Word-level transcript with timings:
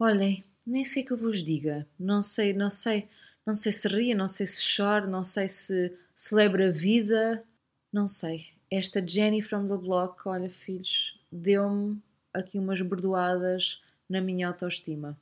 Olhem, 0.00 0.44
nem 0.64 0.84
sei 0.84 1.02
que 1.02 1.10
eu 1.10 1.16
vos 1.16 1.42
diga. 1.42 1.84
Não 1.98 2.22
sei, 2.22 2.54
não 2.54 2.70
sei, 2.70 3.08
não 3.44 3.52
sei 3.52 3.72
se 3.72 3.88
ria, 3.88 4.14
não 4.14 4.28
sei 4.28 4.46
se 4.46 4.76
chora, 4.76 5.08
não 5.08 5.24
sei 5.24 5.48
se 5.48 5.92
celebra 6.14 6.68
a 6.68 6.72
vida, 6.72 7.44
não 7.92 8.06
sei. 8.06 8.46
Esta 8.70 9.04
Jenny 9.04 9.42
from 9.42 9.66
the 9.66 9.76
Block, 9.76 10.20
olha, 10.28 10.48
filhos, 10.48 11.18
deu-me 11.32 12.00
aqui 12.32 12.60
umas 12.60 12.80
bordoadas 12.80 13.82
na 14.08 14.20
minha 14.20 14.46
autoestima. 14.46 15.18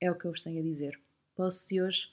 É 0.00 0.08
o 0.12 0.14
que 0.14 0.26
eu 0.26 0.30
vos 0.30 0.42
tenho 0.42 0.60
a 0.60 0.62
dizer. 0.62 0.94
O 1.32 1.42
post 1.42 1.68
de 1.68 1.82
hoje 1.82 2.08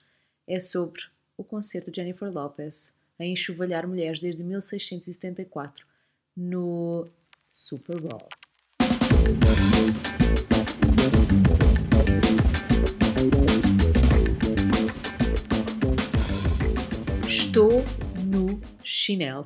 é 0.47 0.59
sobre 0.59 1.01
o 1.37 1.43
concerto 1.43 1.91
de 1.91 1.97
Jennifer 1.97 2.33
Lopez 2.33 2.95
a 3.19 3.25
enxovalhar 3.25 3.87
mulheres 3.87 4.19
desde 4.19 4.43
1674 4.43 5.85
no 6.35 7.07
Super 7.47 8.01
Bowl. 8.01 8.27
Estou 17.55 17.71
no 18.25 18.59
chinelo. 18.83 19.45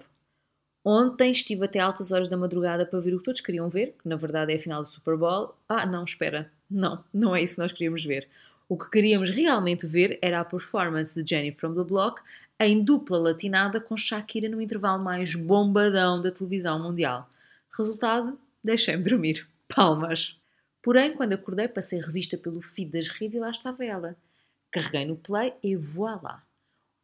Ontem 0.84 1.32
estive 1.32 1.66
até 1.66 1.78
altas 1.78 2.12
horas 2.12 2.28
da 2.28 2.36
madrugada 2.36 2.84
para 2.84 3.00
ver 3.00 3.14
o 3.14 3.20
que 3.20 3.24
todos 3.24 3.40
queriam 3.40 3.70
ver, 3.70 3.96
que 4.02 4.10
na 4.10 4.16
verdade 4.16 4.52
é 4.52 4.56
a 4.56 4.60
final 4.60 4.82
do 4.82 4.88
Super 4.88 5.16
Bowl. 5.16 5.56
Ah, 5.70 5.86
não, 5.86 6.06
espera. 6.06 6.52
Não, 6.68 7.04
não 7.14 7.36
é 7.36 7.44
isso 7.44 7.58
que 7.58 7.62
nós 7.62 7.72
queríamos 7.72 8.04
ver. 8.04 8.28
O 8.68 8.76
que 8.76 8.90
queríamos 8.90 9.30
realmente 9.30 9.86
ver 9.86 10.18
era 10.24 10.40
a 10.40 10.44
performance 10.44 11.14
de 11.14 11.30
Jenny 11.30 11.52
from 11.52 11.76
the 11.76 11.84
Block 11.84 12.20
em 12.60 12.84
dupla 12.84 13.20
latinada 13.20 13.80
com 13.80 13.96
Shakira 13.96 14.50
no 14.50 14.60
intervalo 14.60 15.04
mais 15.04 15.36
bombadão 15.36 16.20
da 16.20 16.32
televisão 16.32 16.82
mundial. 16.82 17.30
Resultado? 17.78 18.40
Deixei-me 18.64 19.04
dormir. 19.04 19.48
Palmas! 19.68 20.36
Porém, 20.82 21.14
quando 21.14 21.34
acordei, 21.34 21.68
passei 21.68 22.02
revista 22.02 22.36
pelo 22.40 22.60
feed 22.60 22.92
das 22.92 23.08
redes 23.08 23.36
e 23.36 23.40
lá 23.40 23.52
estava 23.52 23.86
ela. 23.86 24.18
Carreguei 24.72 25.06
no 25.06 25.16
play 25.16 25.54
e 25.62 25.76
voilá! 25.76 26.49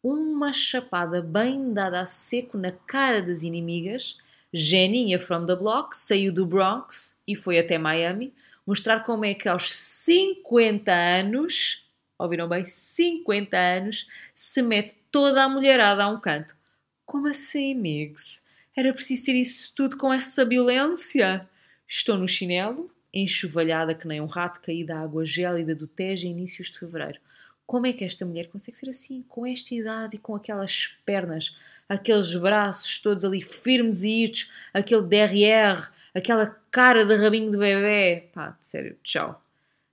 Uma 0.07 0.53
chapada 0.53 1.19
bem 1.19 1.73
dada 1.73 1.99
a 1.99 2.05
seco 2.05 2.59
na 2.59 2.71
cara 2.71 3.23
das 3.23 3.41
inimigas, 3.41 4.19
Geninha 4.53 5.19
from 5.19 5.47
the 5.47 5.55
block 5.55 5.97
saiu 5.97 6.31
do 6.31 6.45
Bronx 6.45 7.19
e 7.27 7.35
foi 7.35 7.57
até 7.57 7.79
Miami 7.79 8.31
mostrar 8.67 8.99
como 8.99 9.25
é 9.25 9.33
que 9.33 9.49
aos 9.49 9.71
50 9.71 10.91
anos, 10.91 11.89
ouviram 12.19 12.47
bem, 12.47 12.63
50 12.63 13.57
anos, 13.57 14.07
se 14.31 14.61
mete 14.61 14.95
toda 15.09 15.43
a 15.43 15.49
mulherada 15.49 16.03
a 16.03 16.07
um 16.07 16.21
canto. 16.21 16.55
Como 17.03 17.27
assim, 17.27 17.73
Migs? 17.73 18.45
Era 18.77 18.93
preciso 18.93 19.23
ser 19.23 19.33
isso 19.33 19.73
tudo 19.73 19.97
com 19.97 20.13
essa 20.13 20.45
violência? 20.45 21.49
Estou 21.87 22.15
no 22.15 22.27
chinelo, 22.27 22.91
enxovalhada 23.11 23.95
que 23.95 24.07
nem 24.07 24.21
um 24.21 24.27
rato 24.27 24.61
caído 24.61 24.93
à 24.93 24.99
água 24.99 25.25
gélida 25.25 25.73
do 25.73 25.87
Tejo 25.87 26.27
em 26.27 26.29
inícios 26.29 26.69
de 26.69 26.77
fevereiro. 26.77 27.19
Como 27.65 27.87
é 27.87 27.93
que 27.93 28.03
esta 28.03 28.25
mulher 28.25 28.47
consegue 28.47 28.77
ser 28.77 28.89
assim, 28.89 29.23
com 29.27 29.45
esta 29.45 29.73
idade 29.73 30.15
e 30.15 30.19
com 30.19 30.35
aquelas 30.35 30.93
pernas, 31.05 31.55
aqueles 31.89 32.35
braços 32.35 33.01
todos 33.01 33.25
ali 33.25 33.41
firmes 33.41 34.03
e 34.03 34.23
irtos, 34.23 34.51
aquele 34.73 35.01
DRR, 35.01 35.89
aquela 36.13 36.55
cara 36.69 37.03
de 37.05 37.15
rabinho 37.15 37.49
de 37.49 37.57
bebê? 37.57 38.29
Pá, 38.33 38.55
sério, 38.61 38.95
tchau. 39.01 39.41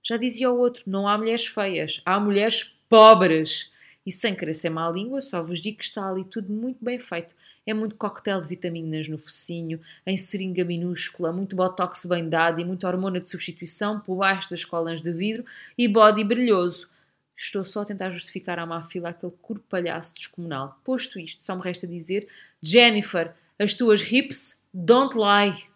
Já 0.03 0.17
dizia 0.17 0.51
o 0.51 0.59
outro: 0.59 0.83
não 0.85 1.07
há 1.07 1.17
mulheres 1.17 1.47
feias, 1.47 2.01
há 2.05 2.19
mulheres 2.19 2.75
pobres. 2.87 3.71
E 4.05 4.11
sem 4.11 4.35
querer 4.35 4.53
ser 4.53 4.69
má 4.69 4.89
língua, 4.89 5.21
só 5.21 5.41
vos 5.41 5.61
digo 5.61 5.77
que 5.77 5.85
está 5.85 6.09
ali 6.09 6.25
tudo 6.25 6.51
muito 6.51 6.83
bem 6.83 6.99
feito. 6.99 7.33
É 7.65 7.73
muito 7.73 7.95
coquetel 7.95 8.41
de 8.41 8.49
vitaminas 8.49 9.07
no 9.07 9.17
focinho, 9.17 9.79
em 10.05 10.17
seringa 10.17 10.65
minúscula, 10.65 11.31
muito 11.31 11.55
botox 11.55 12.05
bem 12.05 12.27
dado 12.27 12.59
e 12.59 12.65
muita 12.65 12.85
hormona 12.85 13.21
de 13.21 13.29
substituição 13.29 14.01
por 14.01 14.17
baixo 14.17 14.49
das 14.49 14.65
colas 14.65 15.01
de 15.01 15.11
vidro 15.13 15.45
e 15.77 15.87
body 15.87 16.25
brilhoso. 16.25 16.89
Estou 17.35 17.65
só 17.65 17.81
a 17.81 17.85
tentar 17.85 18.09
justificar 18.11 18.59
à 18.59 18.65
má 18.65 18.83
fila 18.83 19.09
aquele 19.09 19.33
corpo 19.41 19.65
palhaço 19.67 20.13
descomunal. 20.13 20.79
Posto 20.83 21.19
isto, 21.19 21.43
só 21.43 21.55
me 21.55 21.61
resta 21.61 21.87
dizer: 21.87 22.27
Jennifer, 22.61 23.33
as 23.59 23.73
tuas 23.73 24.01
hips 24.01 24.61
don't 24.73 25.15
lie. 25.17 25.67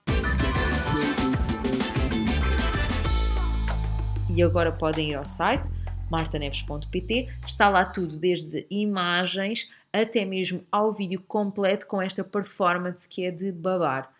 E 4.35 4.43
agora 4.43 4.71
podem 4.71 5.09
ir 5.11 5.15
ao 5.15 5.25
site 5.25 5.67
martaneves.pt. 6.09 7.27
Está 7.45 7.69
lá 7.69 7.85
tudo, 7.85 8.17
desde 8.17 8.65
imagens 8.69 9.69
até 9.91 10.25
mesmo 10.25 10.65
ao 10.71 10.91
vídeo 10.91 11.21
completo 11.21 11.87
com 11.87 12.01
esta 12.01 12.23
performance 12.23 13.07
que 13.07 13.25
é 13.25 13.31
de 13.31 13.51
babar. 13.51 14.13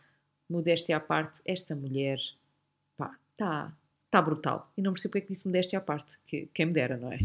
Modéstia 0.49 0.97
à 0.97 0.99
parte, 0.99 1.41
esta 1.45 1.75
mulher, 1.75 2.17
pá, 2.97 3.15
está 4.07 4.19
tá 4.19 4.21
brutal. 4.21 4.71
E 4.77 4.81
não 4.81 4.93
percebo 4.93 5.11
porque 5.11 5.19
é 5.19 5.27
que 5.27 5.33
disse 5.33 5.45
modéstia 5.45 5.79
à 5.79 5.81
parte, 5.81 6.17
que 6.25 6.49
quem 6.53 6.65
me 6.65 6.73
dera, 6.73 6.97
não 6.97 7.11
é? 7.11 7.19